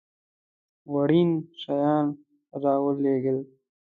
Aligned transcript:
وړین 0.93 1.29
شیان 1.61 2.05
را 2.63 2.73
ولېږل. 2.85 3.37